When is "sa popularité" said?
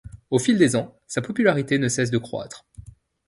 1.05-1.77